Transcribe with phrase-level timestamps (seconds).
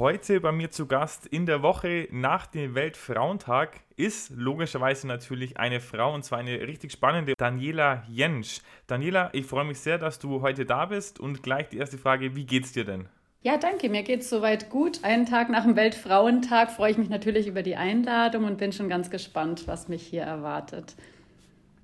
[0.00, 5.78] Heute bei mir zu Gast in der Woche nach dem Weltfrauentag ist logischerweise natürlich eine
[5.78, 8.62] Frau und zwar eine richtig spannende Daniela Jentsch.
[8.86, 12.34] Daniela, ich freue mich sehr, dass du heute da bist und gleich die erste Frage,
[12.34, 13.10] wie geht's dir denn?
[13.42, 13.90] Ja, danke.
[13.90, 15.04] Mir geht's soweit gut.
[15.04, 18.88] Einen Tag nach dem Weltfrauentag freue ich mich natürlich über die Einladung und bin schon
[18.88, 20.96] ganz gespannt, was mich hier erwartet.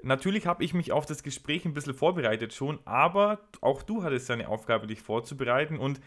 [0.03, 4.29] Natürlich habe ich mich auf das Gespräch ein bisschen vorbereitet schon, aber auch du hattest
[4.29, 6.01] ja eine Aufgabe, dich vorzubereiten und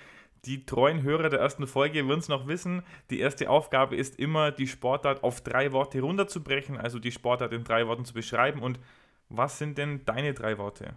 [0.45, 2.83] die treuen Hörer der ersten Folge würden es noch wissen.
[3.09, 7.63] Die erste Aufgabe ist immer, die Sportart auf drei Worte runterzubrechen, also die Sportart in
[7.63, 8.61] drei Worten zu beschreiben.
[8.61, 8.79] Und
[9.29, 10.93] was sind denn deine drei Worte?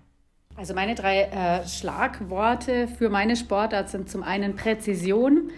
[0.57, 5.51] Also meine drei äh, Schlagworte für meine Sportart sind zum einen Präzision,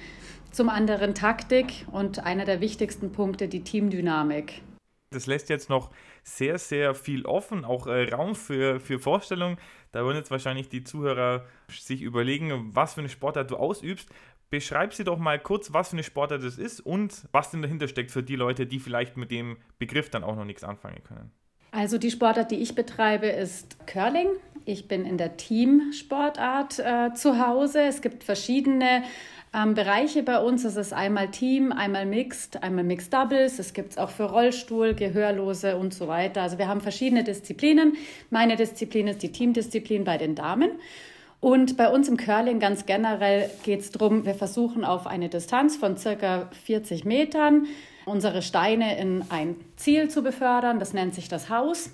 [0.50, 4.62] zum anderen Taktik und einer der wichtigsten Punkte die Teamdynamik.
[5.10, 5.90] Das lässt jetzt noch
[6.24, 9.58] sehr, sehr viel offen, auch äh, Raum für, für Vorstellungen.
[9.92, 14.08] Da würden jetzt wahrscheinlich die Zuhörer sich überlegen, was für eine Sportart du ausübst.
[14.50, 17.88] Beschreib sie doch mal kurz, was für eine Sportart das ist und was denn dahinter
[17.88, 21.30] steckt für die Leute, die vielleicht mit dem Begriff dann auch noch nichts anfangen können.
[21.70, 24.28] Also die Sportart, die ich betreibe, ist Curling.
[24.64, 27.82] Ich bin in der Teamsportart äh, zu Hause.
[27.82, 29.02] Es gibt verschiedene
[29.54, 30.64] ähm, Bereiche bei uns.
[30.64, 33.58] Es ist einmal Team, einmal Mixed, einmal Mixed Doubles.
[33.58, 36.42] Es gibt es auch für Rollstuhl, Gehörlose und so weiter.
[36.42, 37.96] Also wir haben verschiedene Disziplinen.
[38.30, 40.72] Meine Disziplin ist die Teamdisziplin bei den Damen.
[41.40, 45.76] Und bei uns im Curling ganz generell geht es darum, wir versuchen auf eine Distanz
[45.76, 47.66] von circa 40 Metern
[48.06, 50.78] unsere Steine in ein Ziel zu befördern.
[50.78, 51.90] Das nennt sich das Haus.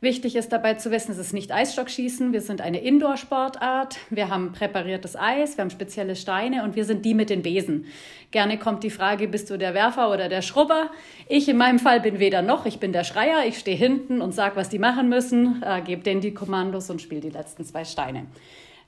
[0.00, 2.32] Wichtig ist dabei zu wissen, es ist nicht Eisstockschießen.
[2.32, 3.96] Wir sind eine Indoor-Sportart.
[4.10, 7.86] Wir haben präpariertes Eis, wir haben spezielle Steine und wir sind die mit den Besen.
[8.30, 10.92] Gerne kommt die Frage, bist du der Werfer oder der Schrubber?
[11.28, 12.64] Ich in meinem Fall bin weder noch.
[12.64, 13.44] Ich bin der Schreier.
[13.48, 17.02] Ich stehe hinten und sage, was die machen müssen, äh, gebe denen die Kommandos und
[17.02, 18.26] spiele die letzten zwei Steine.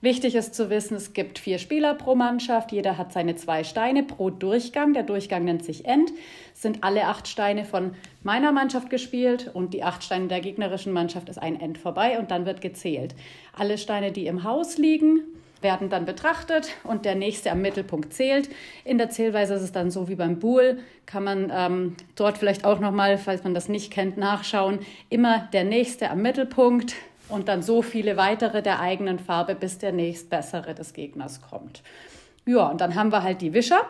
[0.03, 2.73] Wichtig ist zu wissen, es gibt vier Spieler pro Mannschaft.
[2.73, 4.95] Jeder hat seine zwei Steine pro Durchgang.
[4.95, 6.11] Der Durchgang nennt sich End.
[6.55, 10.95] Es sind alle acht Steine von meiner Mannschaft gespielt und die acht Steine der gegnerischen
[10.95, 13.15] Mannschaft ist ein End vorbei und dann wird gezählt.
[13.53, 15.21] Alle Steine, die im Haus liegen,
[15.61, 18.49] werden dann betrachtet und der nächste am Mittelpunkt zählt.
[18.87, 22.65] In der Zählweise ist es dann so wie beim Buhl, kann man ähm, dort vielleicht
[22.65, 24.79] auch nochmal, falls man das nicht kennt, nachschauen.
[25.11, 26.95] Immer der nächste am Mittelpunkt,
[27.31, 31.83] und dann so viele weitere der eigenen Farbe, bis der nächstbessere des Gegners kommt.
[32.47, 33.83] Ja, und dann haben wir halt die Wischer,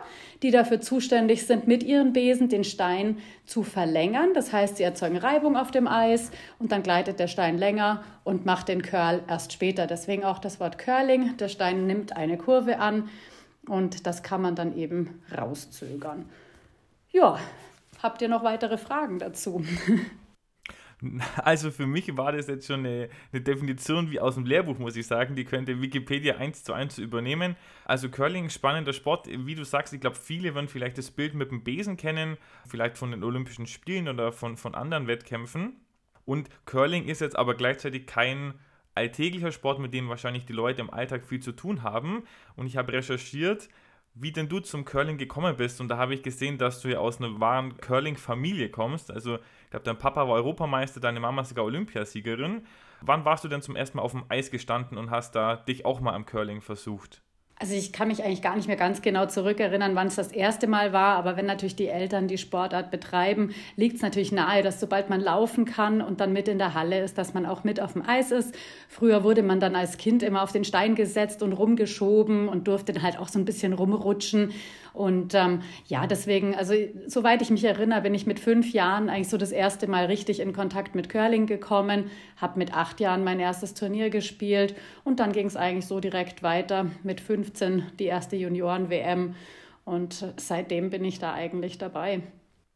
[0.43, 4.33] die dafür zuständig sind, mit ihren Besen den Stein zu verlängern.
[4.33, 8.45] Das heißt, sie erzeugen Reibung auf dem Eis und dann gleitet der Stein länger und
[8.45, 9.87] macht den Curl erst später.
[9.87, 11.37] Deswegen auch das Wort Curling.
[11.37, 13.09] Der Stein nimmt eine Kurve an
[13.67, 16.25] und das kann man dann eben rauszögern.
[17.11, 17.39] Ja,
[18.03, 19.63] habt ihr noch weitere Fragen dazu?
[21.43, 24.95] Also für mich war das jetzt schon eine, eine, Definition wie aus dem Lehrbuch, muss
[24.95, 25.35] ich sagen.
[25.35, 27.55] Die könnte Wikipedia eins zu eins übernehmen.
[27.85, 29.27] Also Curling, spannender Sport.
[29.27, 32.97] Wie du sagst, ich glaube, viele werden vielleicht das Bild mit dem Besen kennen, vielleicht
[32.97, 35.77] von den Olympischen Spielen oder von, von anderen Wettkämpfen.
[36.25, 38.53] Und Curling ist jetzt aber gleichzeitig kein
[38.93, 42.23] alltäglicher Sport, mit dem wahrscheinlich die Leute im Alltag viel zu tun haben.
[42.55, 43.69] Und ich habe recherchiert,
[44.13, 45.79] wie denn du zum Curling gekommen bist.
[45.81, 49.09] Und da habe ich gesehen, dass du ja aus einer wahren Curling-Familie kommst.
[49.09, 49.39] Also,
[49.71, 52.65] glaube, dein Papa war Europameister, deine Mama sogar Olympiasiegerin.
[53.01, 55.85] Wann warst du denn zum ersten Mal auf dem Eis gestanden und hast da dich
[55.85, 57.21] auch mal am Curling versucht?
[57.61, 60.65] Also ich kann mich eigentlich gar nicht mehr ganz genau zurückerinnern, wann es das erste
[60.65, 64.79] Mal war, aber wenn natürlich die Eltern die Sportart betreiben, liegt es natürlich nahe, dass
[64.79, 67.79] sobald man laufen kann und dann mit in der Halle ist, dass man auch mit
[67.79, 68.55] auf dem Eis ist.
[68.89, 72.93] Früher wurde man dann als Kind immer auf den Stein gesetzt und rumgeschoben und durfte
[72.93, 74.53] dann halt auch so ein bisschen rumrutschen.
[74.93, 76.73] Und ähm, ja, deswegen, also
[77.07, 80.39] soweit ich mich erinnere, bin ich mit fünf Jahren eigentlich so das erste Mal richtig
[80.39, 85.31] in Kontakt mit Curling gekommen, habe mit acht Jahren mein erstes Turnier gespielt und dann
[85.31, 89.35] ging es eigentlich so direkt weiter mit 15 die erste Junioren-WM
[89.85, 92.21] und seitdem bin ich da eigentlich dabei.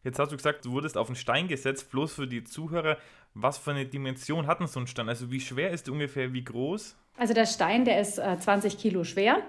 [0.03, 2.97] Jetzt hast du gesagt, du wurdest auf einen Stein gesetzt, bloß für die Zuhörer.
[3.33, 5.09] Was für eine Dimension hat denn so ein Stein?
[5.09, 6.95] Also wie schwer ist der ungefähr, wie groß?
[7.17, 9.41] Also der Stein, der ist äh, 20 Kilo schwer.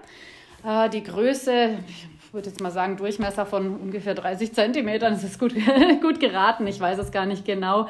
[0.67, 5.13] Äh, die Größe, ich würde jetzt mal sagen, Durchmesser von ungefähr 30 Zentimetern.
[5.13, 5.55] Das ist gut,
[6.01, 7.87] gut geraten, ich weiß es gar nicht genau.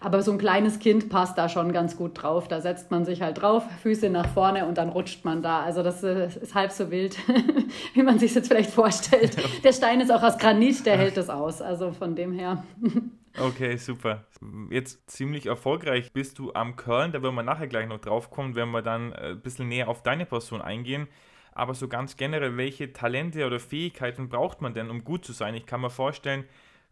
[0.00, 2.48] Aber so ein kleines Kind passt da schon ganz gut drauf.
[2.48, 5.60] Da setzt man sich halt drauf, Füße nach vorne und dann rutscht man da.
[5.60, 7.18] Also das äh, ist halb so wild,
[7.94, 9.36] wie man sich jetzt vielleicht vorstellt.
[9.62, 11.60] Der Stein ist auch aus Granit, der hält es aus.
[11.60, 12.64] Also von dem her.
[13.36, 14.22] Okay, super.
[14.70, 18.54] Jetzt ziemlich erfolgreich bist du am Curlen, da werden wir nachher gleich noch drauf kommen,
[18.54, 21.08] wenn wir dann äh, ein bisschen näher auf deine Person eingehen.
[21.54, 25.54] Aber so ganz generell, welche Talente oder Fähigkeiten braucht man denn, um gut zu sein?
[25.54, 26.44] Ich kann mir vorstellen,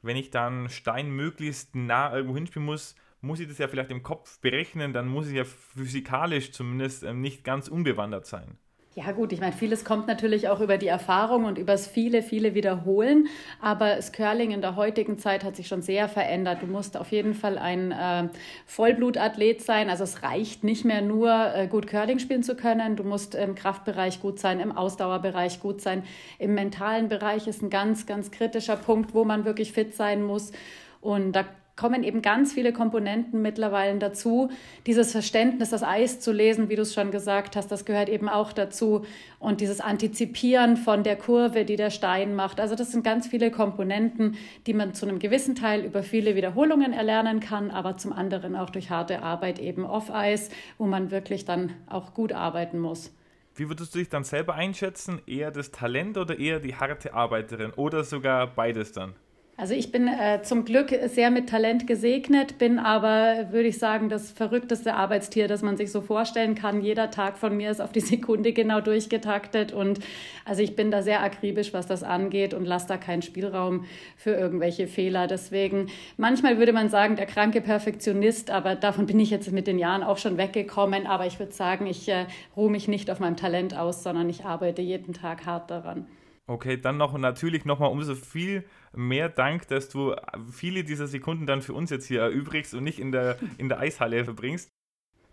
[0.02, 4.02] wenn ich dann Stein möglichst nah irgendwo hinspielen muss, muss ich das ja vielleicht im
[4.02, 8.58] Kopf berechnen, dann muss ich ja physikalisch zumindest ähm, nicht ganz unbewandert sein.
[8.94, 12.54] Ja gut, ich meine, vieles kommt natürlich auch über die Erfahrung und übers viele, viele
[12.54, 13.26] Wiederholen.
[13.58, 16.60] Aber das Curling in der heutigen Zeit hat sich schon sehr verändert.
[16.60, 18.28] Du musst auf jeden Fall ein äh,
[18.66, 19.88] Vollblutathlet sein.
[19.88, 22.96] Also es reicht nicht mehr nur, äh, gut Curling spielen zu können.
[22.96, 26.02] Du musst im Kraftbereich gut sein, im Ausdauerbereich gut sein.
[26.38, 30.52] Im mentalen Bereich ist ein ganz, ganz kritischer Punkt, wo man wirklich fit sein muss.
[31.00, 31.46] Und da
[31.82, 34.50] kommen eben ganz viele Komponenten mittlerweile dazu.
[34.86, 38.28] Dieses Verständnis, das Eis zu lesen, wie du es schon gesagt hast, das gehört eben
[38.28, 39.04] auch dazu.
[39.40, 42.60] Und dieses Antizipieren von der Kurve, die der Stein macht.
[42.60, 44.36] Also das sind ganz viele Komponenten,
[44.68, 48.70] die man zu einem gewissen Teil über viele Wiederholungen erlernen kann, aber zum anderen auch
[48.70, 53.12] durch harte Arbeit eben off-Eis, wo man wirklich dann auch gut arbeiten muss.
[53.56, 55.20] Wie würdest du dich dann selber einschätzen?
[55.26, 57.72] Eher das Talent oder eher die harte Arbeiterin?
[57.72, 59.14] Oder sogar beides dann?
[59.62, 64.08] Also ich bin äh, zum Glück sehr mit Talent gesegnet, bin aber, würde ich sagen,
[64.08, 66.80] das verrückteste Arbeitstier, das man sich so vorstellen kann.
[66.80, 70.00] Jeder Tag von mir ist auf die Sekunde genau durchgetaktet und
[70.44, 73.84] also ich bin da sehr akribisch, was das angeht und lasse da keinen Spielraum
[74.16, 75.28] für irgendwelche Fehler.
[75.28, 75.86] Deswegen,
[76.16, 80.02] manchmal würde man sagen, der kranke Perfektionist, aber davon bin ich jetzt mit den Jahren
[80.02, 81.06] auch schon weggekommen.
[81.06, 82.26] Aber ich würde sagen, ich äh,
[82.56, 86.08] ruhe mich nicht auf meinem Talent aus, sondern ich arbeite jeden Tag hart daran.
[86.48, 90.14] Okay, dann noch natürlich nochmal umso viel mehr Dank, dass du
[90.50, 93.78] viele dieser Sekunden dann für uns jetzt hier erübrigst und nicht in der, in der
[93.78, 94.70] Eishalle verbringst.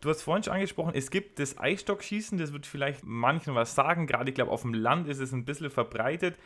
[0.01, 4.07] Du hast vorhin schon angesprochen, es gibt das Eisstockschießen, das wird vielleicht manchen was sagen,
[4.07, 6.37] gerade ich glaube auf dem Land ist es ein bisschen verbreitet.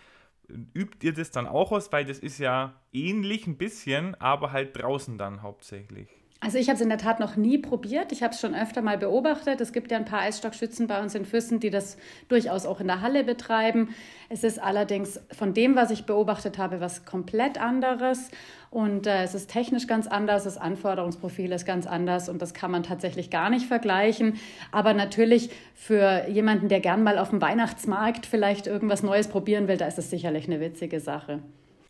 [0.74, 4.76] Übt ihr das dann auch aus, weil das ist ja ähnlich ein bisschen, aber halt
[4.76, 6.10] draußen dann hauptsächlich.
[6.44, 8.12] Also ich habe es in der Tat noch nie probiert.
[8.12, 9.62] Ich habe es schon öfter mal beobachtet.
[9.62, 11.96] Es gibt ja ein paar Eisstockschützen bei uns in Füssen, die das
[12.28, 13.96] durchaus auch in der Halle betreiben.
[14.28, 18.30] Es ist allerdings von dem, was ich beobachtet habe, was komplett anderes.
[18.72, 22.72] Und äh, es ist technisch ganz anders, das Anforderungsprofil ist ganz anders und das kann
[22.72, 24.38] man tatsächlich gar nicht vergleichen.
[24.74, 29.78] Aber natürlich für jemanden, der gern mal auf dem Weihnachtsmarkt vielleicht irgendwas Neues probieren will,
[29.78, 31.40] da ist es sicherlich eine witzige Sache.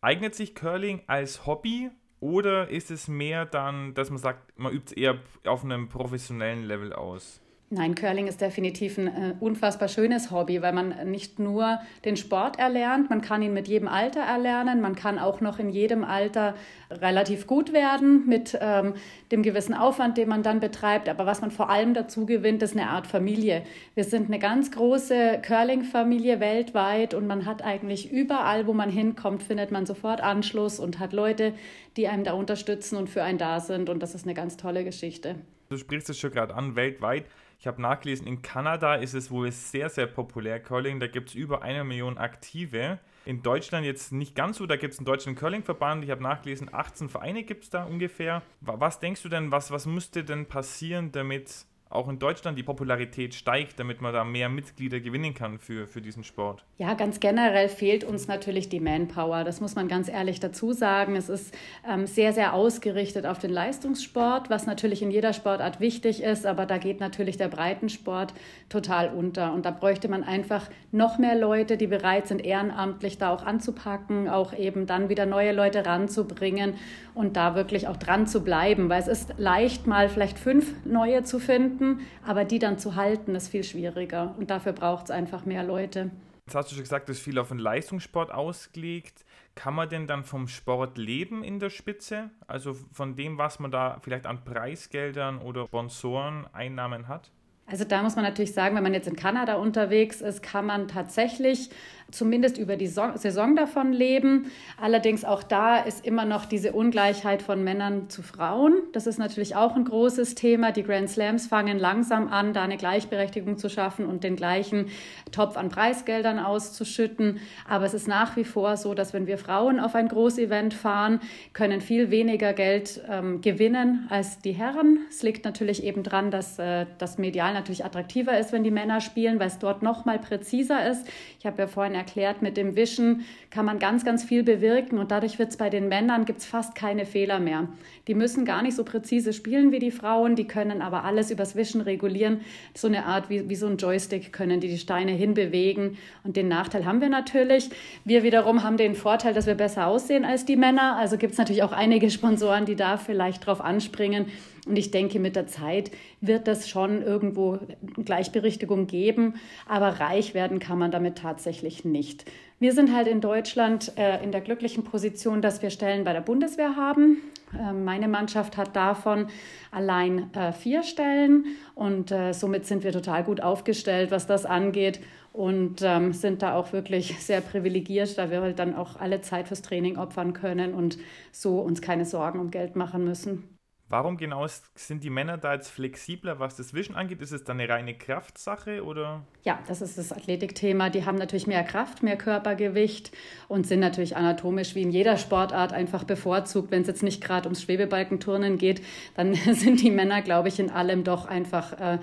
[0.01, 1.89] Eignet sich Curling als Hobby
[2.23, 6.63] oder ist es mehr dann, dass man sagt, man übt es eher auf einem professionellen
[6.63, 7.42] Level aus?
[7.75, 12.59] Nein, Curling ist definitiv ein äh, unfassbar schönes Hobby, weil man nicht nur den Sport
[12.59, 16.53] erlernt, man kann ihn mit jedem Alter erlernen, man kann auch noch in jedem Alter
[16.91, 18.93] relativ gut werden mit ähm,
[19.31, 21.09] dem gewissen Aufwand, den man dann betreibt.
[21.09, 23.63] Aber was man vor allem dazu gewinnt, ist eine Art Familie.
[23.95, 29.41] Wir sind eine ganz große Curling-Familie weltweit und man hat eigentlich überall, wo man hinkommt,
[29.41, 31.55] findet man sofort Anschluss und hat Leute,
[31.97, 33.89] die einem da unterstützen und für einen da sind.
[33.89, 35.37] Und das ist eine ganz tolle Geschichte.
[35.69, 37.25] Du sprichst es schon gerade an, weltweit.
[37.63, 40.99] Ich habe nachgelesen, in Kanada ist es wohl sehr, sehr populär, Curling.
[40.99, 42.99] Da gibt es über eine Million Aktive.
[43.23, 46.03] In Deutschland jetzt nicht ganz so, da gibt es einen deutschen Curling-Verband.
[46.03, 48.41] Ich habe nachgelesen, 18 Vereine gibt es da ungefähr.
[48.59, 53.35] Was denkst du denn, was, was müsste denn passieren, damit auch in Deutschland die Popularität
[53.35, 56.65] steigt, damit man da mehr Mitglieder gewinnen kann für, für diesen Sport?
[56.77, 59.43] Ja, ganz generell fehlt uns natürlich die Manpower.
[59.43, 61.15] Das muss man ganz ehrlich dazu sagen.
[61.15, 61.55] Es ist
[61.87, 66.65] ähm, sehr, sehr ausgerichtet auf den Leistungssport, was natürlich in jeder Sportart wichtig ist, aber
[66.65, 68.33] da geht natürlich der Breitensport
[68.69, 69.53] total unter.
[69.53, 74.29] Und da bräuchte man einfach noch mehr Leute, die bereit sind, ehrenamtlich da auch anzupacken,
[74.29, 76.75] auch eben dann wieder neue Leute ranzubringen
[77.15, 81.23] und da wirklich auch dran zu bleiben, weil es ist leicht, mal vielleicht fünf neue
[81.23, 81.82] zu finden,
[82.25, 86.11] aber die dann zu halten, ist viel schwieriger und dafür braucht es einfach mehr Leute.
[86.45, 89.23] Jetzt hast du schon gesagt, das ist viel auf den Leistungssport ausgelegt.
[89.55, 92.31] Kann man denn dann vom Sport leben in der Spitze?
[92.47, 97.31] Also von dem, was man da vielleicht an Preisgeldern oder Sponsoren, Einnahmen hat?
[97.65, 100.87] Also da muss man natürlich sagen, wenn man jetzt in Kanada unterwegs ist, kann man
[100.87, 101.69] tatsächlich
[102.11, 104.51] zumindest über die Saison davon leben.
[104.79, 108.75] Allerdings auch da ist immer noch diese Ungleichheit von Männern zu Frauen.
[108.91, 110.71] Das ist natürlich auch ein großes Thema.
[110.71, 114.87] Die Grand Slams fangen langsam an, da eine Gleichberechtigung zu schaffen und den gleichen
[115.31, 117.39] Topf an Preisgeldern auszuschütten.
[117.67, 121.19] Aber es ist nach wie vor so, dass wenn wir Frauen auf ein Großevent fahren,
[121.53, 124.99] können viel weniger Geld ähm, gewinnen als die Herren.
[125.09, 128.71] Es liegt natürlich eben daran, dass äh, das medial emotional natürlich attraktiver ist, wenn die
[128.71, 131.07] Männer spielen, weil es dort noch mal präziser ist.
[131.39, 135.11] Ich habe ja vorhin erklärt, mit dem Wischen kann man ganz, ganz viel bewirken und
[135.11, 137.67] dadurch wird es bei den Männern gibt's fast keine Fehler mehr.
[138.07, 141.55] Die müssen gar nicht so präzise spielen wie die Frauen, die können aber alles übers
[141.55, 142.41] Wischen regulieren.
[142.75, 146.47] So eine Art wie, wie so ein Joystick können die die Steine hinbewegen und den
[146.47, 147.69] Nachteil haben wir natürlich.
[148.03, 150.97] Wir wiederum haben den Vorteil, dass wir besser aussehen als die Männer.
[150.97, 154.25] Also gibt es natürlich auch einige Sponsoren, die da vielleicht drauf anspringen.
[154.65, 155.91] Und ich denke, mit der Zeit
[156.21, 157.59] wird das schon irgendwo
[158.05, 159.35] Gleichberechtigung geben,
[159.67, 162.25] aber reich werden kann man damit tatsächlich nicht.
[162.59, 166.21] Wir sind halt in Deutschland äh, in der glücklichen Position, dass wir Stellen bei der
[166.21, 167.17] Bundeswehr haben.
[167.59, 169.27] Äh, meine Mannschaft hat davon
[169.71, 175.01] allein äh, vier Stellen und äh, somit sind wir total gut aufgestellt, was das angeht
[175.33, 179.49] und ähm, sind da auch wirklich sehr privilegiert, da wir halt dann auch alle Zeit
[179.49, 180.97] fürs Training opfern können und
[181.33, 183.53] so uns keine Sorgen um Geld machen müssen.
[183.89, 187.21] Warum genau sind die Männer da jetzt flexibler, was das Wischen angeht?
[187.21, 189.21] Ist es dann eine reine Kraftsache oder?
[189.43, 190.89] Ja, das ist das Athletikthema.
[190.89, 193.11] Die haben natürlich mehr Kraft, mehr Körpergewicht
[193.49, 196.71] und sind natürlich anatomisch wie in jeder Sportart einfach bevorzugt.
[196.71, 198.81] Wenn es jetzt nicht gerade ums Schwebebalkenturnen geht,
[199.15, 201.99] dann sind die Männer, glaube ich, in allem doch einfach äh,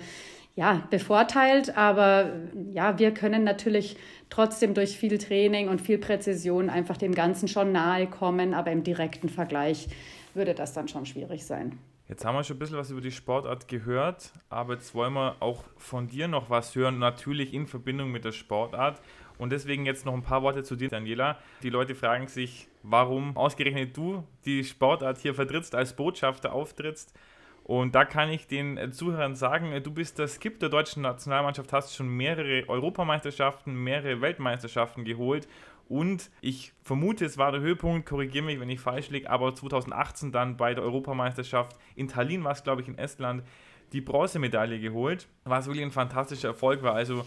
[0.55, 1.77] ja, bevorteilt.
[1.77, 2.31] Aber
[2.71, 3.97] ja, wir können natürlich
[4.29, 8.83] trotzdem durch viel Training und viel Präzision einfach dem Ganzen schon nahe kommen, aber im
[8.83, 9.89] direkten Vergleich
[10.35, 11.79] würde das dann schon schwierig sein.
[12.07, 15.37] Jetzt haben wir schon ein bisschen was über die Sportart gehört, aber jetzt wollen wir
[15.39, 19.01] auch von dir noch was hören, natürlich in Verbindung mit der Sportart.
[19.37, 21.37] Und deswegen jetzt noch ein paar Worte zu dir, Daniela.
[21.63, 27.17] Die Leute fragen sich, warum ausgerechnet du die Sportart hier vertrittst, als Botschafter auftrittst.
[27.63, 31.95] Und da kann ich den Zuhörern sagen, du bist der Skip der deutschen Nationalmannschaft, hast
[31.95, 35.47] schon mehrere Europameisterschaften, mehrere Weltmeisterschaften geholt
[35.91, 40.31] und ich vermute, es war der Höhepunkt, korrigiere mich, wenn ich falsch liege, aber 2018
[40.31, 43.43] dann bei der Europameisterschaft in Tallinn war es, glaube ich, in Estland,
[43.91, 46.93] die Bronzemedaille geholt, was wirklich ein fantastischer Erfolg war.
[46.93, 47.25] Also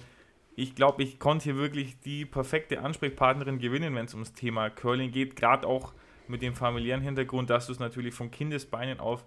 [0.56, 5.10] ich glaube, ich konnte hier wirklich die perfekte Ansprechpartnerin gewinnen, wenn es ums Thema Curling
[5.10, 5.92] geht, gerade auch
[6.26, 9.26] mit dem familiären Hintergrund, dass du es natürlich von Kindesbeinen auf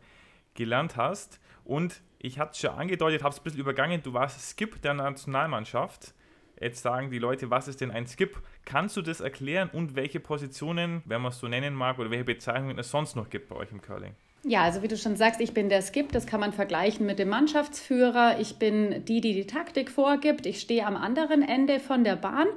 [0.56, 1.40] gelernt hast.
[1.64, 4.96] Und ich hatte es schon angedeutet, habe es ein bisschen übergangen, du warst Skip der
[4.96, 6.16] Nationalmannschaft.
[6.60, 8.38] Jetzt sagen die Leute, was ist denn ein Skip?
[8.66, 12.24] Kannst du das erklären und welche Positionen, wenn man es so nennen mag, oder welche
[12.24, 14.16] Bezeichnungen es sonst noch gibt bei euch im Curling?
[14.44, 17.20] Ja, also wie du schon sagst, ich bin der Skip, das kann man vergleichen mit
[17.20, 18.40] dem Mannschaftsführer.
[18.40, 20.46] Ich bin die, die die Taktik vorgibt.
[20.46, 22.48] Ich stehe am anderen Ende von der Bahn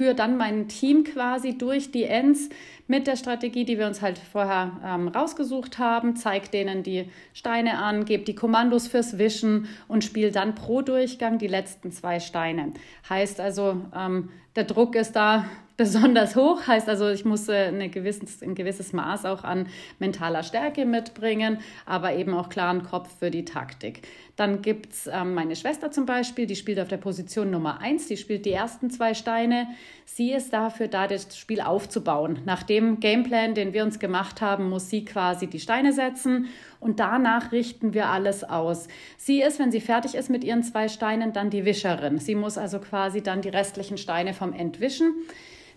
[0.00, 2.48] führe dann mein Team quasi durch die Ends
[2.86, 7.76] mit der Strategie, die wir uns halt vorher ähm, rausgesucht haben, zeige denen die Steine
[7.76, 12.72] an, gebe die Kommandos fürs Wischen und spiele dann pro Durchgang die letzten zwei Steine.
[13.10, 15.44] Heißt also, ähm, der Druck ist da
[15.80, 16.66] besonders hoch.
[16.66, 19.66] Heißt also, ich muss eine gewisses, ein gewisses Maß auch an
[19.98, 24.02] mentaler Stärke mitbringen, aber eben auch klaren Kopf für die Taktik.
[24.36, 28.08] Dann gibt es ähm, meine Schwester zum Beispiel, die spielt auf der Position Nummer 1,
[28.08, 29.68] die spielt die ersten zwei Steine.
[30.04, 32.40] Sie ist dafür da, das Spiel aufzubauen.
[32.44, 37.00] Nach dem Gameplan, den wir uns gemacht haben, muss sie quasi die Steine setzen und
[37.00, 38.86] danach richten wir alles aus.
[39.16, 42.18] Sie ist, wenn sie fertig ist mit ihren zwei Steinen, dann die Wischerin.
[42.18, 45.14] Sie muss also quasi dann die restlichen Steine vom Entwischen.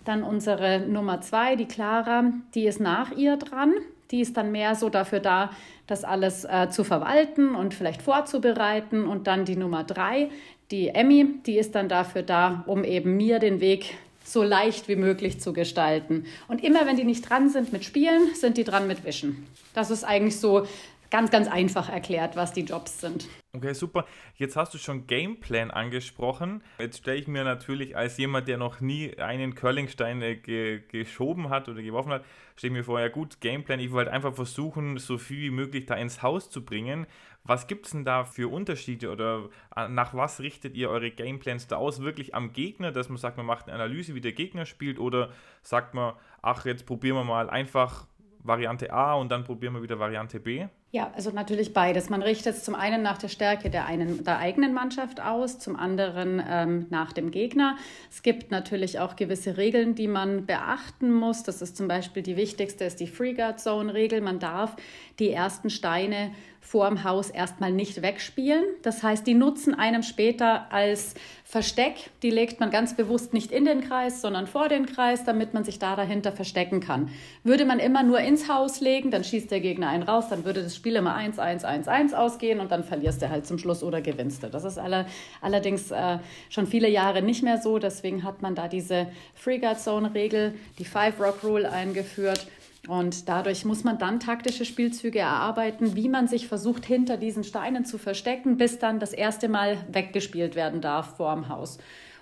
[0.05, 3.73] Dann unsere Nummer zwei, die Clara, die ist nach ihr dran.
[4.11, 5.49] Die ist dann mehr so dafür da,
[5.87, 9.07] das alles äh, zu verwalten und vielleicht vorzubereiten.
[9.07, 10.29] Und dann die Nummer drei,
[10.71, 14.95] die Emmy, die ist dann dafür da, um eben mir den Weg so leicht wie
[14.95, 16.25] möglich zu gestalten.
[16.47, 19.45] Und immer wenn die nicht dran sind mit Spielen, sind die dran mit Wischen.
[19.73, 20.65] Das ist eigentlich so
[21.13, 23.29] ganz, ganz einfach erklärt, was die Jobs sind.
[23.55, 24.05] Okay, super.
[24.35, 26.63] Jetzt hast du schon Gameplan angesprochen.
[26.79, 31.49] Jetzt stelle ich mir natürlich als jemand, der noch nie einen Curlingstein äh, ge geschoben
[31.49, 34.97] hat oder geworfen hat, stelle ich mir vor, ja gut, Gameplan, ich wollte einfach versuchen,
[34.97, 37.05] so viel wie möglich da ins Haus zu bringen.
[37.43, 41.67] Was gibt es denn da für Unterschiede oder äh, nach was richtet ihr eure Gameplans
[41.67, 42.01] da aus?
[42.01, 45.29] Wirklich am Gegner, dass man sagt, man macht eine Analyse, wie der Gegner spielt oder
[45.61, 48.07] sagt man, ach, jetzt probieren wir mal einfach
[48.39, 50.65] Variante A und dann probieren wir wieder Variante B?
[50.95, 52.11] Ja, also natürlich beides.
[52.11, 55.75] Man richtet es zum einen nach der Stärke der, einen, der eigenen Mannschaft aus, zum
[55.75, 57.77] anderen ähm, nach dem Gegner.
[58.11, 61.41] Es gibt natürlich auch gewisse Regeln, die man beachten muss.
[61.41, 64.21] Das ist zum Beispiel die wichtigste, ist die Free Guard Zone Regel.
[64.21, 64.75] Man darf
[65.17, 66.29] die ersten Steine
[66.63, 68.63] vor dem Haus erstmal nicht wegspielen.
[68.81, 72.09] Das heißt, die nutzen einem später als Versteck.
[72.23, 75.65] Die legt man ganz bewusst nicht in den Kreis, sondern vor den Kreis, damit man
[75.65, 77.09] sich da dahinter verstecken kann.
[77.43, 80.63] Würde man immer nur ins Haus legen, dann schießt der Gegner einen raus, dann würde
[80.63, 83.83] das Spiel immer 1, 1, 1, 1 ausgehen und dann verlierst du halt zum Schluss
[83.83, 84.47] oder gewinnst du.
[84.47, 85.05] Das ist aller,
[85.41, 86.17] allerdings äh,
[86.49, 87.77] schon viele Jahre nicht mehr so.
[87.77, 92.47] Deswegen hat man da diese Free Guard Zone Regel, die Five Rock Rule eingeführt
[92.87, 97.85] Und dadurch muss man dann taktische Spielzüge erarbeiten, wie man sich versucht, hinter diesen Steinen
[97.85, 101.77] zu verstecken, bis dann das erste Mal weggespielt werden darf vor dem Haus.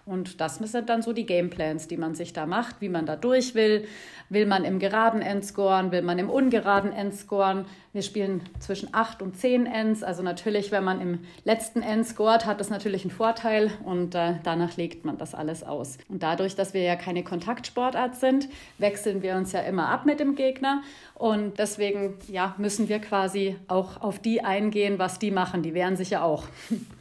[0.06, 3.16] Und das sind dann so die Gameplans, die man sich da macht, wie man da
[3.16, 3.88] durch will.
[4.30, 7.66] Will man im geraden End scoren, will man im ungeraden End scoren.
[7.94, 10.04] Wir spielen zwischen 8 und 10 Ends.
[10.04, 14.36] Also natürlich, wenn man im letzten End scoret, hat das natürlich einen Vorteil und äh,
[14.44, 15.98] danach legt man das alles aus.
[16.08, 20.20] Und dadurch, dass wir ja keine Kontaktsportart sind, wechseln wir uns ja immer ab mit
[20.20, 20.82] dem Gegner.
[21.16, 25.62] Und deswegen ja, müssen wir quasi auch auf die eingehen, was die machen.
[25.62, 26.46] Die wehren sich ja auch.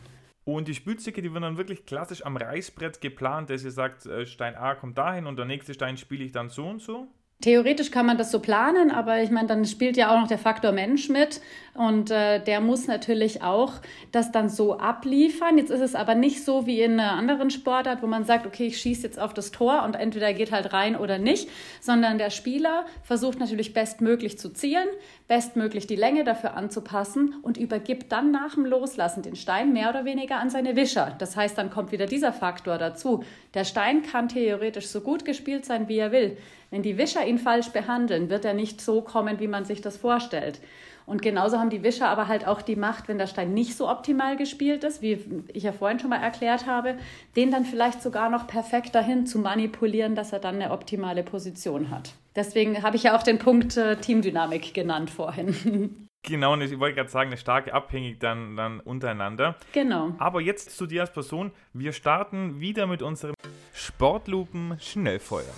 [0.57, 4.27] Und die Spielzüge, die werden dann wirklich klassisch am Reißbrett geplant, dass ihr sagt, äh,
[4.27, 7.07] Stein A kommt dahin und der nächste Stein spiele ich dann so und so?
[7.41, 10.37] Theoretisch kann man das so planen, aber ich meine, dann spielt ja auch noch der
[10.37, 11.41] Faktor Mensch mit
[11.73, 13.75] und äh, der muss natürlich auch
[14.13, 15.57] das dann so abliefern.
[15.57, 18.67] Jetzt ist es aber nicht so wie in einer anderen Sportart, wo man sagt, okay,
[18.67, 21.49] ich schieße jetzt auf das Tor und entweder geht halt rein oder nicht,
[21.81, 24.89] sondern der Spieler versucht natürlich bestmöglich zu zielen,
[25.27, 30.05] bestmöglich die Länge dafür anzupassen und übergibt dann nach dem Loslassen den Stein mehr oder
[30.05, 31.17] weniger an seine Wischer.
[31.19, 33.25] Das heißt, dann kommt wieder dieser Faktor dazu.
[33.55, 36.37] Der Stein kann theoretisch so gut gespielt sein, wie er will.
[36.71, 39.97] Wenn die Wischer ihn falsch behandeln, wird er nicht so kommen, wie man sich das
[39.97, 40.61] vorstellt.
[41.05, 43.89] Und genauso haben die Wischer aber halt auch die Macht, wenn der Stein nicht so
[43.89, 45.19] optimal gespielt ist, wie
[45.53, 46.97] ich ja vorhin schon mal erklärt habe,
[47.35, 51.91] den dann vielleicht sogar noch perfekt dahin zu manipulieren, dass er dann eine optimale Position
[51.91, 52.15] hat.
[52.37, 56.07] Deswegen habe ich ja auch den Punkt äh, Teamdynamik genannt vorhin.
[56.23, 59.57] Genau, und ich wollte gerade sagen, eine starke Abhängig dann, dann untereinander.
[59.73, 60.13] Genau.
[60.19, 61.51] Aber jetzt zu dir als Person.
[61.73, 63.35] Wir starten wieder mit unserem
[63.73, 65.55] Sportlupen Schnellfeuer.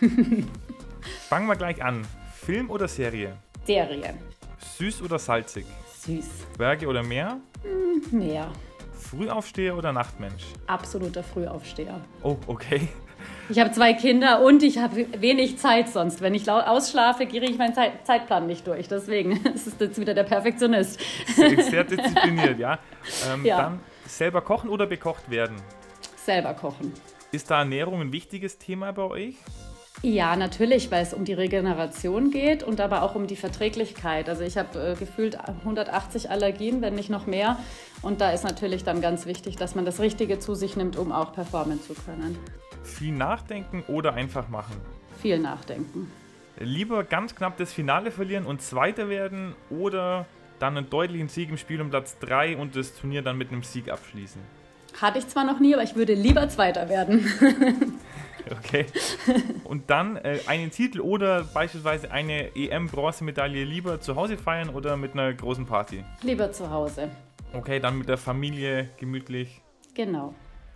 [1.28, 2.06] Fangen wir gleich an.
[2.34, 3.36] Film oder Serie?
[3.64, 4.14] Serie.
[4.78, 5.66] Süß oder salzig?
[6.00, 6.28] Süß.
[6.58, 7.40] Berge oder Meer?
[7.62, 8.52] Hm, Meer.
[8.92, 10.44] Frühaufsteher oder Nachtmensch?
[10.66, 12.00] Absoluter Frühaufsteher.
[12.22, 12.88] Oh, okay.
[13.48, 16.20] Ich habe zwei Kinder und ich habe wenig Zeit sonst.
[16.20, 18.88] Wenn ich ausschlafe, gehe ich meinen Zeit Zeitplan nicht durch.
[18.88, 21.00] Deswegen ist es jetzt wieder der Perfektionist.
[21.28, 22.78] Sehr, sehr diszipliniert, ja.
[23.32, 23.56] Ähm, ja.
[23.62, 25.56] Dann selber kochen oder bekocht werden?
[26.16, 26.92] Selber kochen.
[27.32, 29.36] Ist da Ernährung ein wichtiges Thema bei euch?
[30.06, 34.28] Ja, natürlich, weil es um die Regeneration geht und aber auch um die Verträglichkeit.
[34.28, 37.58] Also ich habe äh, gefühlt 180 Allergien, wenn nicht noch mehr.
[38.02, 41.10] Und da ist natürlich dann ganz wichtig, dass man das Richtige zu sich nimmt, um
[41.10, 42.38] auch performen zu können.
[42.84, 44.76] Viel nachdenken oder einfach machen?
[45.20, 46.08] Viel nachdenken.
[46.60, 50.26] Lieber ganz knapp das Finale verlieren und Zweiter werden oder
[50.60, 53.64] dann einen deutlichen Sieg im Spiel um Platz 3 und das Turnier dann mit einem
[53.64, 54.40] Sieg abschließen?
[55.00, 57.28] Hatte ich zwar noch nie, aber ich würde lieber Zweiter werden.
[58.50, 58.86] Okay.
[59.64, 65.12] Und dann äh, einen Titel oder beispielsweise eine EM-Bronzemedaille lieber zu Hause feiern oder mit
[65.12, 66.04] einer großen Party?
[66.22, 67.10] Lieber zu Hause.
[67.52, 69.62] Okay, dann mit der Familie gemütlich.
[69.94, 70.34] Genau.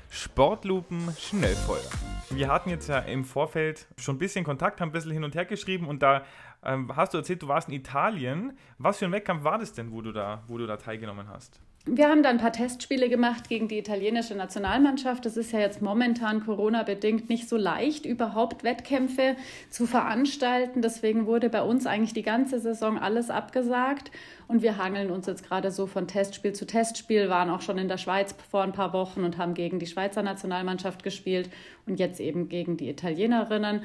[0.08, 1.88] Sportlupen Schnellfeuer.
[2.30, 5.34] Wir hatten jetzt ja im Vorfeld schon ein bisschen Kontakt, haben ein bisschen hin und
[5.34, 6.24] her geschrieben und da
[6.64, 8.58] ähm, hast du erzählt, du warst in Italien.
[8.78, 11.60] Was für ein Wettkampf war das denn, wo du da, wo du da teilgenommen hast?
[11.86, 15.24] Wir haben dann ein paar Testspiele gemacht gegen die italienische Nationalmannschaft.
[15.24, 19.34] Das ist ja jetzt momentan Corona-bedingt nicht so leicht, überhaupt Wettkämpfe
[19.70, 20.82] zu veranstalten.
[20.82, 24.10] Deswegen wurde bei uns eigentlich die ganze Saison alles abgesagt.
[24.46, 27.88] Und wir hangeln uns jetzt gerade so von Testspiel zu Testspiel, waren auch schon in
[27.88, 31.48] der Schweiz vor ein paar Wochen und haben gegen die Schweizer Nationalmannschaft gespielt
[31.86, 33.80] und jetzt eben gegen die Italienerinnen.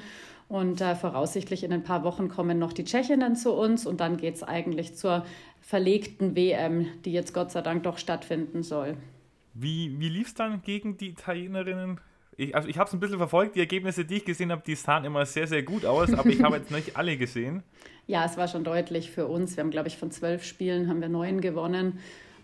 [0.48, 4.18] Und äh, voraussichtlich in ein paar Wochen kommen noch die Tschechinnen zu uns und dann
[4.18, 5.26] geht es eigentlich zur
[5.62, 8.96] verlegten WM, die jetzt Gott sei Dank doch stattfinden soll.
[9.56, 12.00] Wie, wie lief es dann gegen die Italienerinnen?
[12.38, 14.76] Ich, also ich habe es ein bisschen verfolgt, die Ergebnisse, die ich gesehen habe, die
[14.76, 17.64] sahen immer sehr, sehr gut aus, aber ich habe jetzt nicht alle gesehen.
[18.08, 19.58] Ja, es war schon deutlich für uns.
[19.58, 21.98] Wir haben, glaube ich, von zwölf Spielen haben wir neun gewonnen.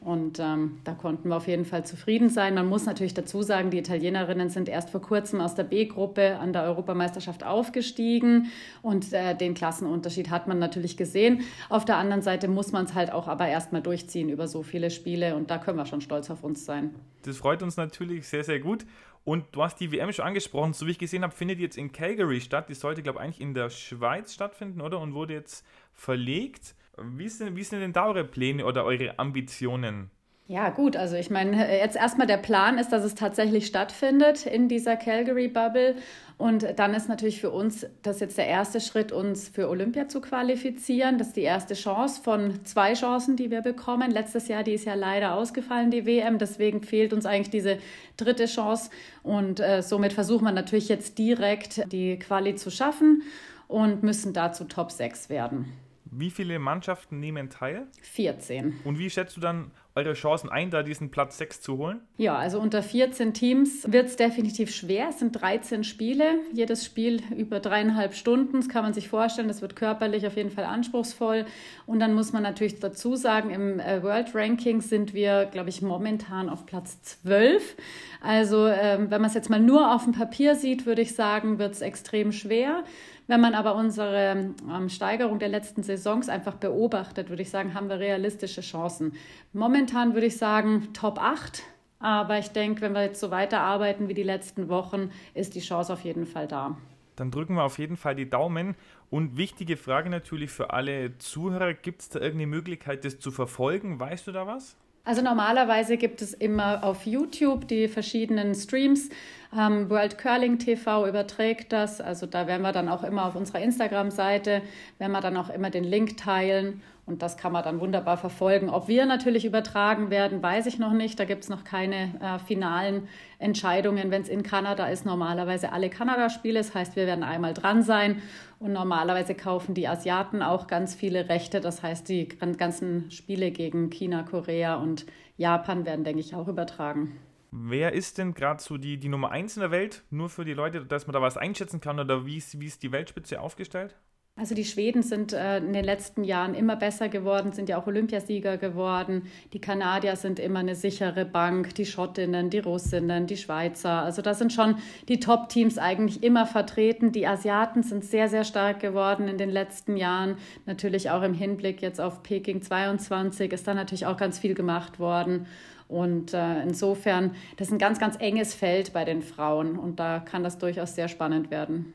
[0.04, 2.56] Und ähm, da konnten wir auf jeden Fall zufrieden sein.
[2.56, 6.54] Man muss natürlich dazu sagen, die Italienerinnen sind erst vor kurzem aus der B-Gruppe an
[6.54, 8.48] der Europameisterschaft aufgestiegen
[8.82, 11.42] und äh, den Klassenunterschied hat man natürlich gesehen.
[11.70, 14.90] Auf der anderen Seite muss man es halt auch aber erstmal durchziehen über so viele
[14.90, 16.96] Spiele und da können wir schon stolz auf uns sein.
[17.22, 18.88] Das freut uns natürlich sehr, sehr gut.
[19.24, 21.92] Und du hast die WM schon angesprochen, so wie ich gesehen habe, findet jetzt in
[21.92, 22.70] Calgary statt.
[22.70, 25.00] Die sollte, glaube ich, eigentlich in der Schweiz stattfinden, oder?
[25.00, 26.74] Und wurde jetzt verlegt.
[27.04, 30.12] Wie sind, wie sind denn da eure Pläne oder eure Ambitionen?
[30.52, 34.68] Ja, gut, also ich meine, jetzt erstmal der Plan ist, dass es tatsächlich stattfindet in
[34.68, 35.96] dieser Calgary-Bubble.
[36.38, 40.20] Und dann ist natürlich für uns das jetzt der erste Schritt, uns für Olympia zu
[40.20, 41.18] qualifizieren.
[41.18, 44.12] Das ist die erste Chance von zwei Chancen, die wir bekommen.
[44.12, 46.38] Letztes Jahr, die ist ja leider ausgefallen, die WM.
[46.38, 47.78] Deswegen fehlt uns eigentlich diese
[48.18, 48.90] dritte Chance.
[49.24, 53.24] Und äh, somit versuchen wir natürlich jetzt direkt die Quali zu schaffen
[53.70, 55.72] und müssen dazu Top 6 werden.
[56.12, 57.88] Wie viele Mannschaften nehmen teil?
[58.02, 58.82] 14.
[58.84, 62.01] Und wie schätzt du dann eure Chancen ein, da diesen Platz 6 zu holen?
[62.17, 65.10] Ja, also unter 14 Teams wird es definitiv schwer.
[65.10, 68.58] Es sind 13 Spiele, jedes Spiel über dreieinhalb Stunden.
[68.58, 71.45] Das kann man sich vorstellen, das wird körperlich auf jeden Fall anspruchsvoll.
[71.86, 75.82] Und dann muss man natürlich dazu sagen, im äh, World Ranking sind wir, glaube ich,
[75.82, 77.75] momentan auf Platz 12.
[78.21, 81.60] Also ähm, wenn man es jetzt mal nur auf dem Papier sieht, würde ich sagen,
[81.60, 82.84] wird es extrem schwer.
[83.32, 87.88] Wenn man aber unsere ähm, Steigerung der letzten Saisons einfach beobachtet, würde ich sagen, haben
[87.88, 89.13] wir realistische Chancen.
[89.54, 91.63] Momentan würde ich sagen Top 8.
[91.99, 95.93] Aber ich denke, wenn wir jetzt so weiterarbeiten wie die letzten Wochen, ist die Chance
[95.93, 96.77] auf jeden Fall da.
[97.15, 98.75] Dann drücken wir auf jeden Fall die Daumen.
[99.10, 103.99] Und wichtige Frage natürlich für alle Zuhörer: Gibt es da irgendeine Möglichkeit, das zu verfolgen?
[103.99, 104.75] Weißt du da was?
[105.04, 109.10] Also normalerweise gibt es immer auf YouTube die verschiedenen Streams.
[109.58, 111.99] Ähm, World Curling TV überträgt das.
[111.99, 114.62] Also da werden wir dann auch immer auf unserer Instagram-Seite,
[114.99, 116.82] werden wir dann auch immer den Link teilen.
[117.06, 118.70] Und das kann man dann wunderbar verfolgen.
[118.70, 121.20] Ob wir natürlich übertragen werden, weiß ich noch nicht.
[121.20, 123.08] Da gibt es noch keine äh, finalen
[123.40, 124.12] Entscheidungen.
[124.12, 126.60] Wenn es in Kanada ist, normalerweise alle Kanada-Spiele.
[126.60, 128.22] Das heißt, wir werden einmal dran sein.
[128.60, 131.60] Und normalerweise kaufen die Asiaten auch ganz viele Rechte.
[131.60, 135.06] Das heißt, die ganzen Spiele gegen China, Korea und
[135.38, 137.20] Japan werden, denke ich, auch übertragen.
[137.52, 140.04] Wer ist denn gerade so die, die Nummer 1 in der Welt?
[140.10, 142.82] Nur für die Leute, dass man da was einschätzen kann oder wie ist, wie ist
[142.82, 143.96] die Weltspitze aufgestellt?
[144.38, 147.86] Also die Schweden sind äh, in den letzten Jahren immer besser geworden, sind ja auch
[147.86, 149.24] Olympiasieger geworden.
[149.52, 154.02] Die Kanadier sind immer eine sichere Bank, die Schottinnen, die Russinnen, die Schweizer.
[154.02, 154.78] Also da sind schon
[155.10, 157.12] die Top-Teams eigentlich immer vertreten.
[157.12, 160.38] Die Asiaten sind sehr, sehr stark geworden in den letzten Jahren.
[160.65, 164.98] Natürlich auch im Hinblick jetzt auf Peking 22 ist da natürlich auch ganz viel gemacht
[164.98, 165.46] worden.
[165.89, 170.20] Und äh, insofern, das ist ein ganz, ganz enges Feld bei den Frauen und da
[170.20, 171.94] kann das durchaus sehr spannend werden.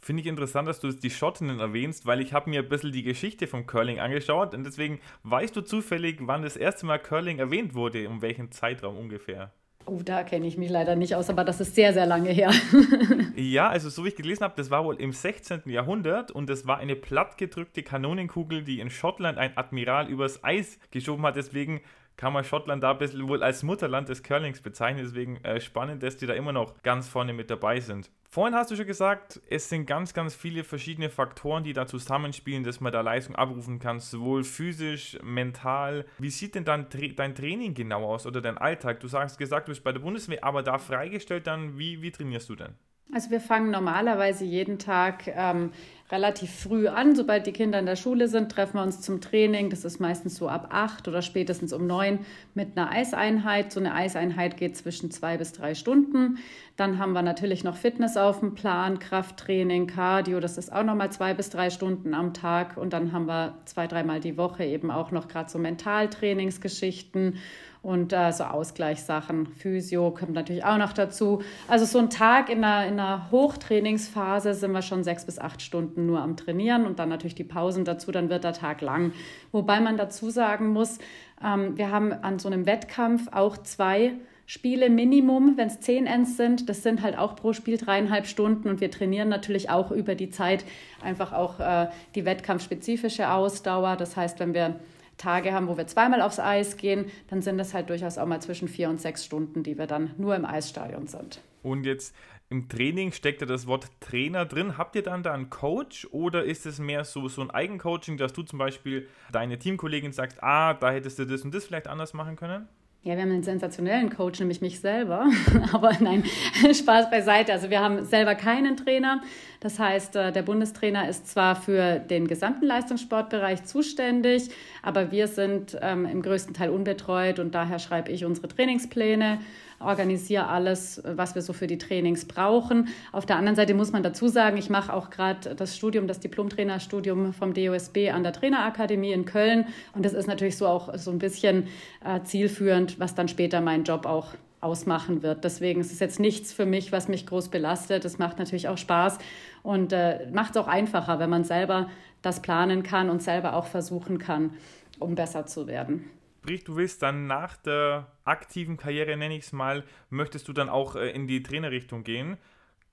[0.00, 3.02] Finde ich interessant, dass du die Schottinnen erwähnst, weil ich habe mir ein bisschen die
[3.02, 7.74] Geschichte vom Curling angeschaut und deswegen weißt du zufällig, wann das erste Mal Curling erwähnt
[7.74, 9.52] wurde, um welchen Zeitraum ungefähr?
[9.86, 12.52] Oh, da kenne ich mich leider nicht aus, aber das ist sehr, sehr lange her.
[13.36, 15.62] ja, also so wie ich gelesen habe, das war wohl im 16.
[15.66, 21.24] Jahrhundert und das war eine plattgedrückte Kanonenkugel, die in Schottland ein Admiral übers Eis geschoben
[21.26, 21.36] hat.
[21.36, 21.80] Deswegen
[22.20, 25.02] kann man Schottland da ein bisschen wohl als Mutterland des Curlings bezeichnen.
[25.02, 28.10] Deswegen äh, spannend, dass die da immer noch ganz vorne mit dabei sind.
[28.28, 32.62] Vorhin hast du schon gesagt, es sind ganz, ganz viele verschiedene Faktoren, die da zusammenspielen,
[32.62, 36.04] dass man da Leistung abrufen kann, sowohl physisch, mental.
[36.18, 39.00] Wie sieht denn dann dein Training genau aus oder dein Alltag?
[39.00, 42.50] Du hast gesagt, du bist bei der Bundeswehr, aber da freigestellt dann, wie, wie trainierst
[42.50, 42.74] du denn?
[43.12, 45.72] Also wir fangen normalerweise jeden Tag ähm,
[46.12, 47.16] relativ früh an.
[47.16, 49.68] Sobald die Kinder in der Schule sind, treffen wir uns zum Training.
[49.68, 52.20] Das ist meistens so ab acht oder spätestens um neun
[52.54, 53.72] mit einer Eiseinheit.
[53.72, 56.38] So eine Eiseinheit geht zwischen zwei bis drei Stunden.
[56.76, 60.38] Dann haben wir natürlich noch Fitness auf dem Plan, Krafttraining, Cardio.
[60.38, 62.76] Das ist auch nochmal zwei bis drei Stunden am Tag.
[62.76, 67.38] Und dann haben wir zwei, dreimal die Woche eben auch noch gerade so Mentaltrainingsgeschichten
[67.82, 69.46] und äh, so Ausgleichssachen.
[69.46, 71.42] Physio kommt natürlich auch noch dazu.
[71.66, 75.62] Also so ein Tag in einer, in einer Hochtrainingsphase sind wir schon sechs bis acht
[75.62, 79.12] Stunden nur am Trainieren und dann natürlich die Pausen dazu, dann wird der Tag lang.
[79.52, 80.98] Wobei man dazu sagen muss,
[81.42, 84.12] ähm, wir haben an so einem Wettkampf auch zwei
[84.44, 86.68] Spiele Minimum, wenn es zehn Ends sind.
[86.68, 90.28] Das sind halt auch pro Spiel dreieinhalb Stunden und wir trainieren natürlich auch über die
[90.28, 90.64] Zeit
[91.04, 93.94] einfach auch äh, die wettkampfspezifische Ausdauer.
[93.96, 94.80] Das heißt, wenn wir
[95.20, 98.40] Tage haben, wo wir zweimal aufs Eis gehen, dann sind das halt durchaus auch mal
[98.40, 101.40] zwischen vier und sechs Stunden, die wir dann nur im Eisstadion sind.
[101.62, 102.14] Und jetzt
[102.48, 104.76] im Training steckt ja das Wort Trainer drin.
[104.76, 108.32] Habt ihr dann da einen Coach oder ist es mehr so, so ein Eigencoaching, dass
[108.32, 112.12] du zum Beispiel deine Teamkollegin sagst, ah, da hättest du das und das vielleicht anders
[112.12, 112.66] machen können?
[113.02, 115.24] Ja, wir haben einen sensationellen Coach, nämlich mich selber.
[115.72, 116.22] Aber nein,
[116.74, 117.50] Spaß beiseite.
[117.50, 119.22] Also wir haben selber keinen Trainer.
[119.60, 124.50] Das heißt, äh, der Bundestrainer ist zwar für den gesamten Leistungssportbereich zuständig,
[124.82, 129.38] aber wir sind ähm, im größten Teil unbetreut und daher schreibe ich unsere Trainingspläne
[129.80, 132.88] organisiere alles, was wir so für die Trainings brauchen.
[133.12, 136.20] Auf der anderen Seite muss man dazu sagen, ich mache auch gerade das Studium, das
[136.20, 139.66] Diplom-Trainerstudium vom DOSB an der Trainerakademie in Köln.
[139.94, 141.68] Und das ist natürlich so auch so ein bisschen
[142.04, 145.44] äh, zielführend, was dann später mein Job auch ausmachen wird.
[145.44, 148.04] Deswegen ist es jetzt nichts für mich, was mich groß belastet.
[148.04, 149.18] Es macht natürlich auch Spaß
[149.62, 151.88] und äh, macht es auch einfacher, wenn man selber
[152.22, 154.50] das planen kann und selber auch versuchen kann,
[154.98, 156.10] um besser zu werden.
[156.42, 160.70] Sprich, du willst dann nach der aktiven Karriere, nenne ich es mal, möchtest du dann
[160.70, 162.38] auch äh, in die Trainerrichtung gehen.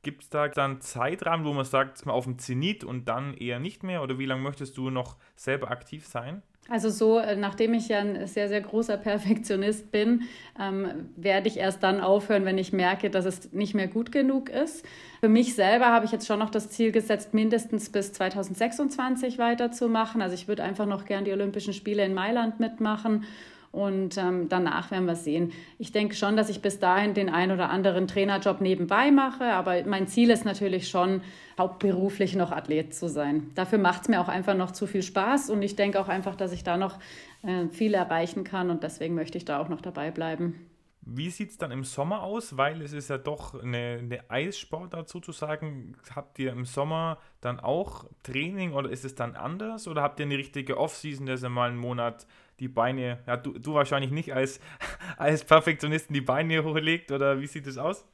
[0.04, 3.84] Gibt es da dann Zeitrahmen, wo man sagt, auf dem Zenit und dann eher nicht
[3.84, 4.04] mehr?
[4.04, 6.44] Oder wie lange möchtest du noch selber aktiv sein?
[6.70, 10.24] Also so, äh, nachdem ich ja ein sehr, sehr großer Perfektionist bin,
[10.60, 14.50] ähm, werde ich erst dann aufhören, wenn ich merke, dass es nicht mehr gut genug
[14.50, 14.86] ist.
[15.22, 20.22] Für mich selber habe ich jetzt schon noch das Ziel gesetzt, mindestens bis 2026 weiterzumachen.
[20.22, 23.26] Also ich würde einfach noch gern die Olympischen Spiele in Mailand mitmachen
[23.72, 25.52] Und ähm, danach werden wir sehen.
[25.78, 29.84] Ich denke schon, dass ich bis dahin den ein oder anderen Trainerjob nebenbei mache, aber
[29.86, 31.22] mein Ziel ist natürlich schon,
[31.58, 33.50] hauptberuflich noch Athlet zu sein.
[33.56, 36.36] Dafür macht es mir auch einfach noch zu viel Spaß und ich denke auch einfach,
[36.36, 37.00] dass ich da noch
[37.44, 40.68] äh, viel erreichen kann und deswegen möchte ich da auch noch dabei bleiben.
[41.10, 42.58] Wie sieht es dann im Sommer aus?
[42.58, 45.96] Weil es ist ja doch eine, eine Eissportart sozusagen.
[46.14, 49.88] Habt ihr im Sommer dann auch Training oder ist es dann anders?
[49.88, 52.28] Oder habt ihr eine richtige Off-Season, dass ihr mal einen Monat
[52.60, 54.60] die Beine, ja, du, du wahrscheinlich nicht als,
[55.18, 58.06] als Perfektionisten die Beine hochlegt oder wie sieht es aus?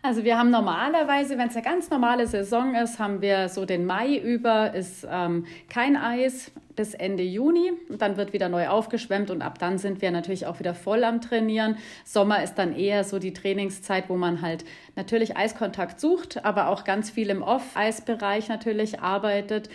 [0.00, 3.84] Also wir haben normalerweise, wenn es eine ganz normale Saison ist, haben wir so den
[3.84, 7.72] Mai über, ist ähm, kein Eis bis Ende Juni.
[7.88, 11.02] Und dann wird wieder neu aufgeschwemmt und ab dann sind wir natürlich auch wieder voll
[11.02, 11.78] am Trainieren.
[12.04, 16.84] Sommer ist dann eher so die Trainingszeit, wo man halt natürlich Eiskontakt sucht, aber auch
[16.84, 19.68] ganz viel im Off-Eisbereich natürlich arbeitet.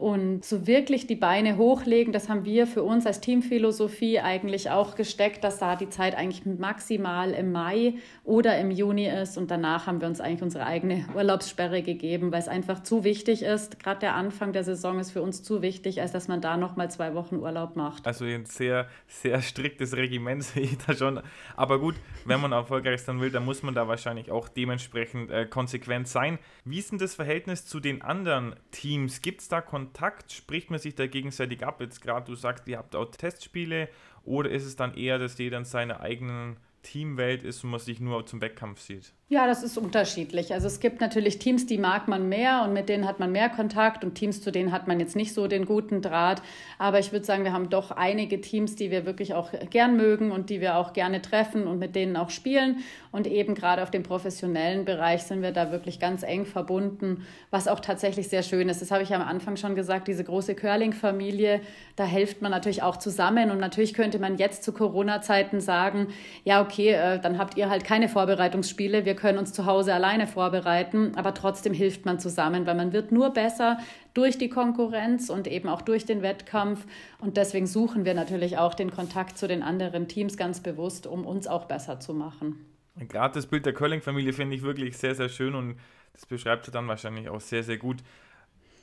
[0.00, 4.94] Und so wirklich die Beine hochlegen, das haben wir für uns als Teamphilosophie eigentlich auch
[4.94, 7.92] gesteckt, dass da die Zeit eigentlich maximal im Mai
[8.24, 9.36] oder im Juni ist.
[9.36, 13.42] Und danach haben wir uns eigentlich unsere eigene Urlaubssperre gegeben, weil es einfach zu wichtig
[13.42, 13.78] ist.
[13.78, 16.90] Gerade der Anfang der Saison ist für uns zu wichtig, als dass man da nochmal
[16.90, 18.06] zwei Wochen Urlaub macht.
[18.06, 21.20] Also ein sehr, sehr striktes Regiment sehe ich da schon.
[21.56, 25.44] Aber gut, wenn man erfolgreich sein will, dann muss man da wahrscheinlich auch dementsprechend äh,
[25.44, 26.38] konsequent sein.
[26.64, 29.20] Wie ist denn das Verhältnis zu den anderen Teams?
[29.20, 29.89] Gibt es da Kontakt?
[29.90, 30.32] Kontakt?
[30.32, 31.80] Spricht man sich da gegenseitig ab?
[31.80, 33.88] Jetzt gerade du sagst, ihr habt auch Testspiele
[34.24, 38.00] oder ist es dann eher, dass jeder in seiner eigenen Teamwelt ist und man sich
[38.00, 39.12] nur zum Wettkampf sieht?
[39.28, 40.52] Ja, das ist unterschiedlich.
[40.54, 43.48] Also es gibt natürlich Teams, die mag man mehr und mit denen hat man mehr
[43.48, 46.42] Kontakt und Teams, zu denen hat man jetzt nicht so den guten Draht.
[46.78, 50.32] Aber ich würde sagen, wir haben doch einige Teams, die wir wirklich auch gern mögen
[50.32, 52.78] und die wir auch gerne treffen und mit denen auch spielen.
[53.12, 57.66] Und eben gerade auf dem professionellen Bereich sind wir da wirklich ganz eng verbunden, was
[57.66, 58.80] auch tatsächlich sehr schön ist.
[58.80, 61.60] Das habe ich am Anfang schon gesagt, diese große Curling-Familie,
[61.96, 63.50] da hilft man natürlich auch zusammen.
[63.50, 66.08] Und natürlich könnte man jetzt zu Corona-Zeiten sagen,
[66.44, 69.04] ja, okay, äh, dann habt ihr halt keine Vorbereitungsspiele.
[69.04, 73.10] Wir können uns zu Hause alleine vorbereiten, aber trotzdem hilft man zusammen, weil man wird
[73.10, 73.78] nur besser
[74.14, 76.86] durch die Konkurrenz und eben auch durch den Wettkampf.
[77.20, 81.26] Und deswegen suchen wir natürlich auch den Kontakt zu den anderen Teams ganz bewusst, um
[81.26, 82.69] uns auch besser zu machen.
[82.96, 85.78] Gerade das Bild der Curling-Familie finde ich wirklich sehr, sehr schön und
[86.12, 87.98] das beschreibt sie dann wahrscheinlich auch sehr, sehr gut.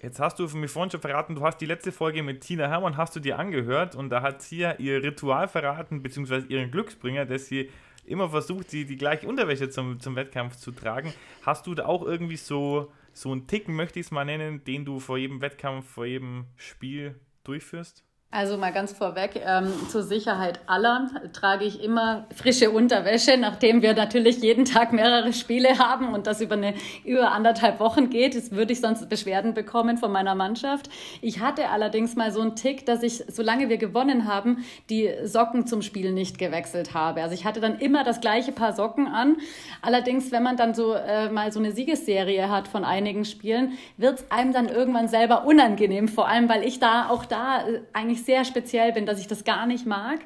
[0.01, 2.97] Jetzt hast du mir vorhin schon verraten, du hast die letzte Folge mit Tina Hermann
[2.97, 7.25] hast du dir angehört und da hat sie ja ihr Ritual verraten, beziehungsweise ihren Glücksbringer,
[7.25, 7.69] dass sie
[8.05, 11.13] immer versucht, die, die gleiche Unterwäsche zum, zum Wettkampf zu tragen.
[11.41, 14.85] Hast du da auch irgendwie so, so einen Ticken, möchte ich es mal nennen, den
[14.85, 18.06] du vor jedem Wettkampf, vor jedem Spiel durchführst?
[18.29, 23.93] Also mal ganz vorweg, ähm, zur Sicherheit aller trage ich immer frische Unterwäsche, nachdem wir
[23.93, 26.73] natürlich jeden Tag mehrere Spiele haben und das über eine
[27.05, 28.35] über anderthalb Wochen geht.
[28.35, 30.89] Das würde ich sonst Beschwerden bekommen von meiner Mannschaft.
[31.21, 35.65] Ich hatte allerdings mal so einen Tick, dass ich, solange wir gewonnen haben, die Socken
[35.65, 37.21] zum Spiel nicht gewechselt habe.
[37.21, 39.37] Also ich hatte dann immer das gleiche Paar Socken an.
[39.81, 44.19] Allerdings, wenn man dann so äh, mal so eine Siegesserie hat von einigen Spielen, wird
[44.19, 46.09] es einem dann irgendwann selber unangenehm.
[46.09, 49.27] Vor allem, weil ich da auch da äh, eigentlich ich sehr speziell bin, dass ich
[49.27, 50.19] das gar nicht mag.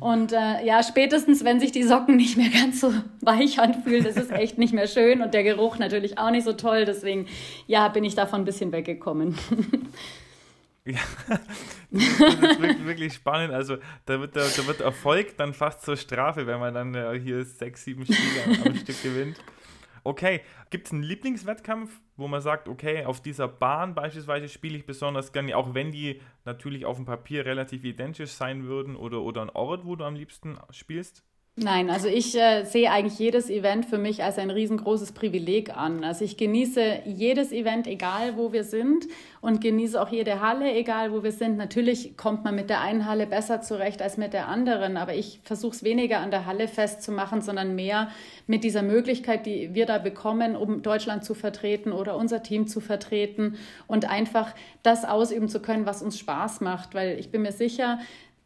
[0.00, 4.18] Und äh, ja, spätestens, wenn sich die Socken nicht mehr ganz so weich anfühlen, ist
[4.18, 6.84] es echt nicht mehr schön und der Geruch natürlich auch nicht so toll.
[6.84, 7.26] Deswegen,
[7.66, 9.36] ja, bin ich davon ein bisschen weggekommen.
[10.84, 10.98] Ja,
[11.92, 13.54] das ist wirklich, wirklich spannend.
[13.54, 17.44] Also da wird, da, wird Erfolg dann fast zur Strafe, wenn man dann äh, hier
[17.44, 19.36] sechs, sieben Spiele am Stück gewinnt.
[20.04, 24.84] Okay, gibt es einen Lieblingswettkampf, wo man sagt, okay, auf dieser Bahn beispielsweise spiele ich
[24.84, 29.42] besonders gerne, auch wenn die natürlich auf dem Papier relativ identisch sein würden oder, oder
[29.42, 31.24] ein Ort, wo du am liebsten spielst?
[31.56, 36.02] Nein, also ich äh, sehe eigentlich jedes Event für mich als ein riesengroßes Privileg an.
[36.02, 39.06] Also ich genieße jedes Event, egal wo wir sind
[39.42, 41.58] und genieße auch jede Halle, egal wo wir sind.
[41.58, 45.40] Natürlich kommt man mit der einen Halle besser zurecht als mit der anderen, aber ich
[45.44, 48.08] versuche es weniger an der Halle festzumachen, sondern mehr
[48.46, 52.80] mit dieser Möglichkeit, die wir da bekommen, um Deutschland zu vertreten oder unser Team zu
[52.80, 57.52] vertreten und einfach das ausüben zu können, was uns Spaß macht, weil ich bin mir
[57.52, 57.98] sicher,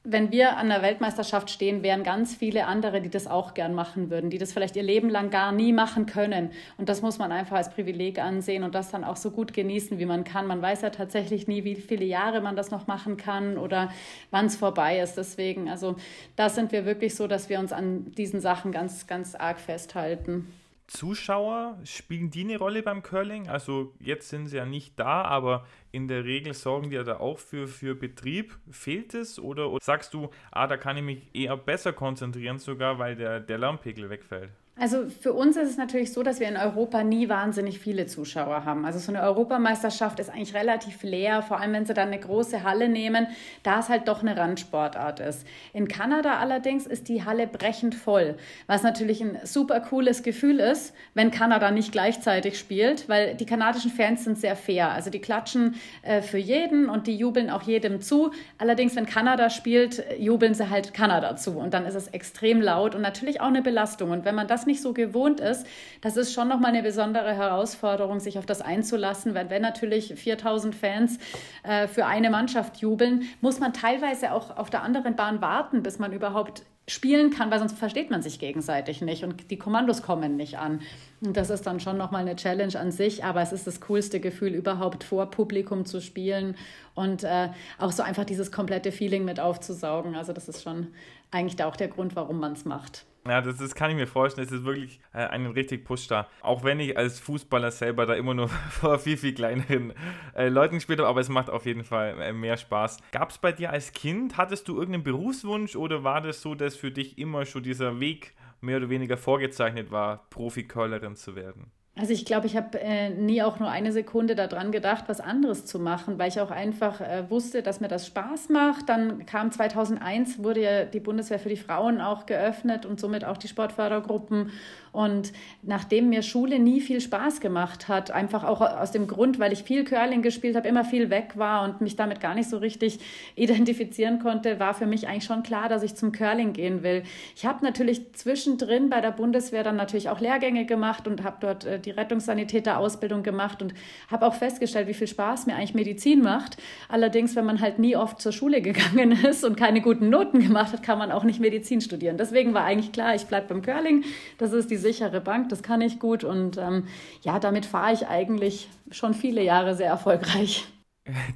[0.09, 4.09] wenn wir an der Weltmeisterschaft stehen, wären ganz viele andere, die das auch gern machen
[4.09, 6.51] würden, die das vielleicht ihr Leben lang gar nie machen können.
[6.77, 9.99] Und das muss man einfach als Privileg ansehen und das dann auch so gut genießen,
[9.99, 10.47] wie man kann.
[10.47, 13.90] Man weiß ja tatsächlich nie, wie viele Jahre man das noch machen kann oder
[14.31, 15.16] wann es vorbei ist.
[15.16, 15.97] Deswegen, also
[16.37, 20.47] da sind wir wirklich so, dass wir uns an diesen Sachen ganz, ganz arg festhalten.
[20.87, 23.49] Zuschauer, spielen die eine Rolle beim Curling?
[23.49, 27.18] Also jetzt sind sie ja nicht da, aber in der Regel sorgen die ja da
[27.18, 28.57] auch für, für Betrieb.
[28.70, 32.99] Fehlt es oder, oder sagst du, ah, da kann ich mich eher besser konzentrieren sogar,
[32.99, 34.51] weil der, der Lärmpegel wegfällt?
[34.78, 38.66] Also für uns ist es natürlich so, dass wir in Europa nie wahnsinnig viele Zuschauer
[38.66, 38.84] haben.
[38.84, 42.62] Also so eine Europameisterschaft ist eigentlich relativ leer, vor allem wenn sie dann eine große
[42.62, 43.26] Halle nehmen,
[43.62, 45.46] da es halt doch eine Randsportart ist.
[45.72, 48.34] In Kanada allerdings ist die Halle brechend voll,
[48.66, 53.90] was natürlich ein super cooles Gefühl ist, wenn Kanada nicht gleichzeitig spielt, weil die kanadischen
[53.90, 54.90] Fans sind sehr fair.
[54.90, 58.30] Also die klatschen äh, für jeden und die jubeln auch jedem zu.
[58.58, 62.94] Allerdings, wenn Kanada spielt, jubeln sie halt Kanada zu und dann ist es extrem laut
[62.94, 64.10] und natürlich auch eine Belastung.
[64.10, 65.66] Und wenn man das nicht so gewohnt ist,
[66.00, 70.74] das ist schon nochmal eine besondere Herausforderung, sich auf das einzulassen, weil wenn natürlich 4000
[70.74, 71.18] Fans
[71.62, 75.98] äh, für eine Mannschaft jubeln, muss man teilweise auch auf der anderen Bahn warten, bis
[75.98, 80.37] man überhaupt spielen kann, weil sonst versteht man sich gegenseitig nicht und die Kommandos kommen
[80.37, 80.81] nicht an.
[81.20, 84.20] Und das ist dann schon nochmal eine Challenge an sich, aber es ist das coolste
[84.20, 86.57] Gefühl, überhaupt vor Publikum zu spielen
[86.94, 87.48] und äh,
[87.79, 90.14] auch so einfach dieses komplette Feeling mit aufzusaugen.
[90.14, 90.88] Also das ist schon
[91.33, 93.05] eigentlich auch der Grund, warum man es macht.
[93.28, 94.46] Ja, das, das kann ich mir vorstellen.
[94.46, 96.28] Es ist wirklich äh, ein richtig Push da.
[96.40, 99.92] Auch wenn ich als Fußballer selber da immer nur vor viel, viel kleineren
[100.34, 102.98] äh, Leuten gespielt habe, aber es macht auf jeden Fall äh, mehr Spaß.
[103.12, 106.76] Gab es bei dir als Kind, hattest du irgendeinen Berufswunsch oder war das so, dass
[106.76, 111.70] für dich immer schon dieser Weg mehr oder weniger vorgezeichnet war, Profi-Curlerin zu werden?
[111.98, 115.64] Also ich glaube, ich habe äh, nie auch nur eine Sekunde daran gedacht, was anderes
[115.64, 118.90] zu machen, weil ich auch einfach äh, wusste, dass mir das Spaß macht.
[118.90, 123.38] Dann kam 2001, wurde ja die Bundeswehr für die Frauen auch geöffnet und somit auch
[123.38, 124.50] die Sportfördergruppen.
[124.92, 125.32] Und
[125.62, 129.62] nachdem mir Schule nie viel Spaß gemacht hat, einfach auch aus dem Grund, weil ich
[129.62, 132.98] viel Curling gespielt habe, immer viel weg war und mich damit gar nicht so richtig
[133.37, 137.04] identifizieren konnte, war für mich eigentlich schon klar, dass ich zum Curling gehen will.
[137.35, 141.64] Ich habe natürlich zwischendrin bei der Bundeswehr dann natürlich auch Lehrgänge gemacht und habe dort
[141.64, 143.75] äh, die Rettungssanitäter-Ausbildung gemacht und
[144.11, 146.57] habe auch festgestellt, wie viel Spaß mir eigentlich Medizin macht.
[146.88, 150.72] Allerdings, wenn man halt nie oft zur Schule gegangen ist und keine guten Noten gemacht
[150.72, 152.16] hat, kann man auch nicht Medizin studieren.
[152.18, 154.05] Deswegen war eigentlich klar, ich bleibe beim Curling.
[154.38, 156.85] Das ist diese sichere Bank, das kann ich gut und ähm,
[157.22, 160.66] ja, damit fahre ich eigentlich schon viele Jahre sehr erfolgreich.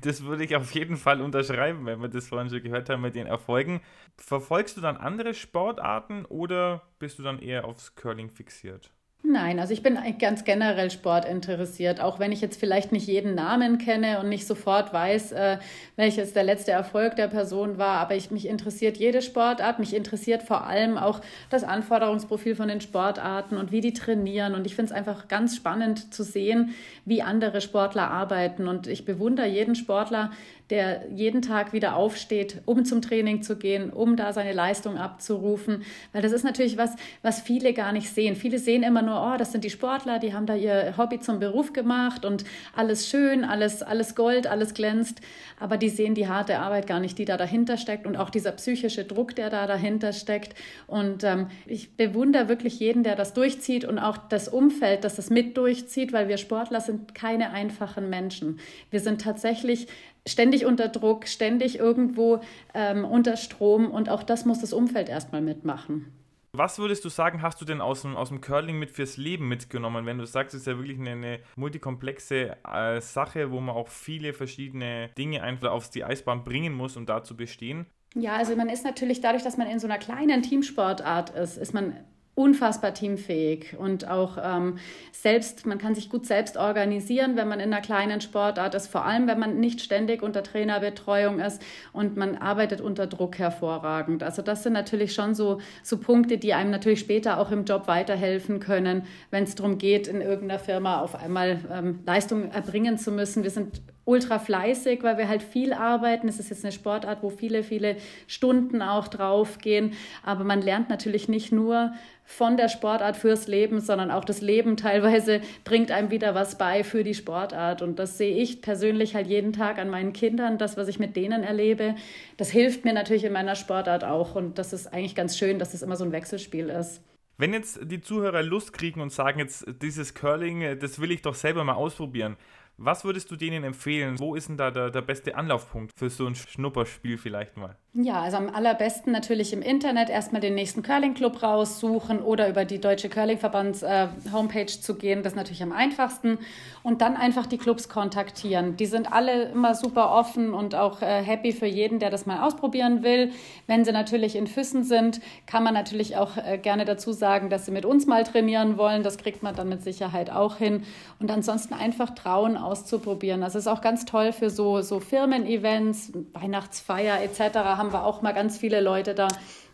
[0.01, 3.15] Das würde ich auf jeden Fall unterschreiben, wenn wir das vorhin schon gehört haben mit
[3.15, 3.81] den Erfolgen.
[4.17, 8.91] Verfolgst du dann andere Sportarten oder bist du dann eher aufs Curling fixiert?
[9.23, 13.77] Nein, also ich bin ganz generell sportinteressiert, auch wenn ich jetzt vielleicht nicht jeden Namen
[13.77, 15.59] kenne und nicht sofort weiß, äh,
[15.97, 20.43] welches der letzte Erfolg der Person war, aber ich, mich interessiert jede Sportart, mich interessiert
[20.43, 24.55] vor allem auch das Anforderungsprofil von den Sportarten und wie die trainieren.
[24.55, 28.69] Und ich finde es einfach ganz spannend zu sehen, wie andere Sportler arbeiten.
[28.69, 30.31] Und ich bewundere jeden Sportler,
[30.71, 35.83] der jeden Tag wieder aufsteht, um zum Training zu gehen, um da seine Leistung abzurufen.
[36.13, 38.37] Weil das ist natürlich was, was viele gar nicht sehen.
[38.37, 41.41] Viele sehen immer nur, oh, das sind die Sportler, die haben da ihr Hobby zum
[41.41, 45.21] Beruf gemacht und alles schön, alles, alles Gold, alles glänzt.
[45.59, 48.53] Aber die sehen die harte Arbeit gar nicht, die da dahinter steckt und auch dieser
[48.53, 50.55] psychische Druck, der da dahinter steckt.
[50.87, 55.31] Und ähm, ich bewundere wirklich jeden, der das durchzieht und auch das Umfeld, das das
[55.31, 58.59] mit durchzieht, weil wir Sportler sind keine einfachen Menschen.
[58.91, 59.87] Wir sind tatsächlich
[60.31, 62.41] ständig unter Druck, ständig irgendwo
[62.75, 66.13] ähm, unter Strom und auch das muss das Umfeld erstmal mitmachen.
[66.53, 69.47] Was würdest du sagen, hast du denn aus dem, aus dem Curling mit fürs Leben
[69.47, 70.05] mitgenommen?
[70.05, 73.87] Wenn du sagst, es ist ja wirklich eine, eine multikomplexe äh, Sache, wo man auch
[73.87, 77.87] viele verschiedene Dinge einfach auf die Eisbahn bringen muss, um da zu bestehen.
[78.17, 81.73] Ja, also man ist natürlich dadurch, dass man in so einer kleinen Teamsportart ist, ist
[81.73, 81.97] man
[82.41, 84.79] unfassbar teamfähig und auch ähm,
[85.13, 89.05] selbst, man kann sich gut selbst organisieren, wenn man in einer kleinen Sportart ist, vor
[89.05, 91.61] allem wenn man nicht ständig unter Trainerbetreuung ist
[91.93, 94.23] und man arbeitet unter Druck hervorragend.
[94.23, 97.87] Also das sind natürlich schon so, so Punkte, die einem natürlich später auch im Job
[97.89, 103.13] weiterhelfen können, wenn es darum geht, in irgendeiner Firma auf einmal ähm, Leistung erbringen zu
[103.13, 103.43] müssen.
[103.43, 106.27] Wir sind ultra fleißig, weil wir halt viel arbeiten.
[106.27, 107.97] Es ist jetzt eine Sportart, wo viele, viele
[108.27, 109.93] Stunden auch draufgehen.
[110.25, 111.93] Aber man lernt natürlich nicht nur
[112.25, 116.83] von der Sportart fürs Leben, sondern auch das Leben teilweise bringt einem wieder was bei
[116.83, 117.83] für die Sportart.
[117.83, 121.15] Und das sehe ich persönlich halt jeden Tag an meinen Kindern, das, was ich mit
[121.15, 121.95] denen erlebe.
[122.37, 124.35] Das hilft mir natürlich in meiner Sportart auch.
[124.35, 127.01] Und das ist eigentlich ganz schön, dass es immer so ein Wechselspiel ist.
[127.39, 131.35] Wenn jetzt die Zuhörer Lust kriegen und sagen, jetzt dieses Curling, das will ich doch
[131.35, 132.37] selber mal ausprobieren,
[132.83, 134.19] was würdest du denen empfehlen?
[134.19, 137.77] Wo ist denn da der, der beste Anlaufpunkt für so ein Schnupperspiel vielleicht mal?
[137.93, 142.81] Ja, also am allerbesten natürlich im Internet erstmal den nächsten Curling-Club raussuchen oder über die
[142.81, 145.25] Deutsche Curling-Verbands-Homepage äh, zu gehen.
[145.25, 146.39] Das ist natürlich am einfachsten.
[146.83, 148.77] Und dann einfach die Clubs kontaktieren.
[148.77, 152.47] Die sind alle immer super offen und auch äh, happy für jeden, der das mal
[152.47, 153.33] ausprobieren will.
[153.67, 157.67] Wenn sie natürlich in Füssen sind, kann man natürlich auch äh, gerne dazu sagen, dass
[157.67, 159.03] sie mit uns mal trainieren wollen.
[159.03, 160.85] Das kriegt man dann mit Sicherheit auch hin.
[161.19, 163.43] Und ansonsten einfach trauen, auszuprobieren.
[163.43, 167.57] Also es ist auch ganz toll für so, so Firmen-Events, Weihnachtsfeier etc.
[167.57, 169.29] haben wir auch mal ganz viele Leute da.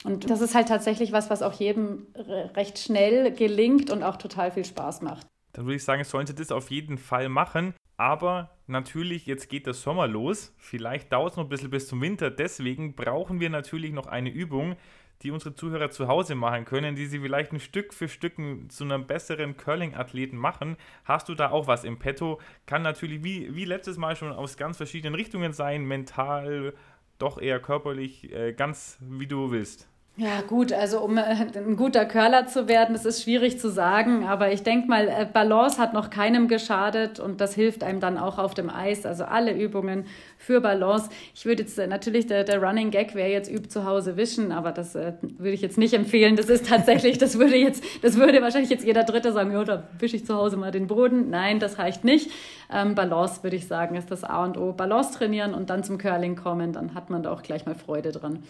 [0.05, 2.07] Und das ist halt tatsächlich was, was auch jedem
[2.55, 5.27] recht schnell gelingt und auch total viel Spaß macht.
[5.53, 7.75] Dann würde ich sagen, sollen Sie das auf jeden Fall machen.
[7.97, 10.55] Aber natürlich, jetzt geht der Sommer los.
[10.59, 12.31] Vielleicht dauert es noch ein bisschen bis zum Winter.
[12.31, 14.77] Deswegen brauchen wir natürlich noch eine Übung,
[15.23, 18.35] die unsere Zuhörer zu Hause machen können, die sie vielleicht ein Stück für Stück
[18.69, 20.77] zu einem besseren Curling-Athleten machen.
[21.05, 22.41] Hast du da auch was im Petto?
[22.67, 26.75] Kann natürlich wie, wie letztes Mal schon aus ganz verschiedenen Richtungen sein, mental,
[27.19, 29.89] doch eher körperlich, äh, ganz wie du willst.
[30.19, 34.25] Ja, gut, also um äh, ein guter Curler zu werden, das ist schwierig zu sagen,
[34.25, 38.17] aber ich denke mal, äh, Balance hat noch keinem geschadet und das hilft einem dann
[38.17, 39.05] auch auf dem Eis.
[39.05, 40.07] Also alle Übungen
[40.39, 41.11] für Balance.
[41.35, 44.53] Ich würde jetzt äh, natürlich, der, der Running Gag wäre jetzt übt zu Hause wischen,
[44.53, 46.35] aber das äh, würde ich jetzt nicht empfehlen.
[46.35, 49.83] Das ist tatsächlich, das würde jetzt, das würde wahrscheinlich jetzt jeder Dritte sagen, ja, da
[49.99, 51.29] wische ich zu Hause mal den Boden.
[51.29, 52.31] Nein, das reicht nicht.
[52.73, 54.73] Ähm, Balance, würde ich sagen, ist das A und O.
[54.73, 58.13] Balance trainieren und dann zum Curling kommen, dann hat man da auch gleich mal Freude
[58.13, 58.43] dran.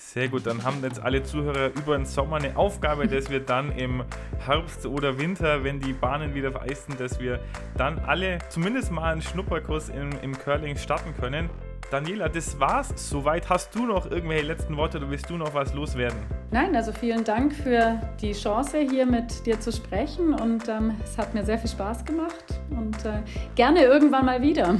[0.00, 3.72] Sehr gut, dann haben jetzt alle Zuhörer über den Sommer eine Aufgabe, dass wir dann
[3.72, 4.04] im
[4.38, 7.40] Herbst oder Winter, wenn die Bahnen wieder vereist sind, dass wir
[7.76, 11.50] dann alle zumindest mal einen Schnupperkurs im, im Curling starten können.
[11.90, 12.94] Daniela, das war's.
[12.94, 16.18] Soweit hast du noch irgendwelche letzten Worte oder willst du noch was loswerden?
[16.52, 21.18] Nein, also vielen Dank für die Chance, hier mit dir zu sprechen und ähm, es
[21.18, 23.20] hat mir sehr viel Spaß gemacht und äh,
[23.56, 24.76] gerne irgendwann mal wieder.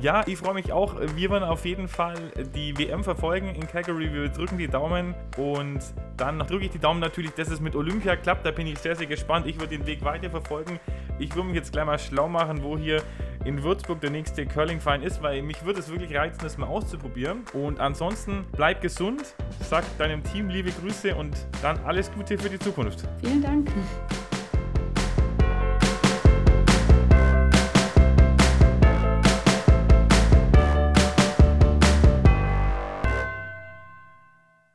[0.00, 0.94] Ja, ich freue mich auch.
[1.14, 2.14] Wir werden auf jeden Fall
[2.54, 4.10] die WM verfolgen in Calgary.
[4.10, 5.80] Wir drücken die Daumen und
[6.16, 8.46] dann drücke ich die Daumen natürlich, dass es mit Olympia klappt.
[8.46, 9.46] Da bin ich sehr, sehr gespannt.
[9.46, 10.80] Ich würde den Weg weiter verfolgen.
[11.18, 13.02] Ich würde mich jetzt gleich mal schlau machen, wo hier
[13.44, 17.44] in Würzburg der nächste Curling-Verein ist, weil mich würde es wirklich reizen, das mal auszuprobieren.
[17.52, 19.34] Und ansonsten bleib gesund,
[19.68, 23.06] sag deinem Team liebe Grüße und dann alles Gute für die Zukunft.
[23.22, 23.70] Vielen Dank.